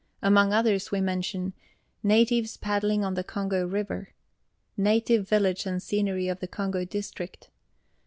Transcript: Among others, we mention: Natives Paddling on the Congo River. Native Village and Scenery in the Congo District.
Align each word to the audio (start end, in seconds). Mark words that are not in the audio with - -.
Among 0.23 0.51
others, 0.51 0.89
we 0.89 0.99
mention: 0.99 1.53
Natives 2.01 2.57
Paddling 2.57 3.05
on 3.05 3.13
the 3.13 3.23
Congo 3.23 3.67
River. 3.67 4.15
Native 4.75 5.29
Village 5.29 5.67
and 5.67 5.79
Scenery 5.79 6.27
in 6.27 6.37
the 6.41 6.47
Congo 6.47 6.85
District. 6.85 7.51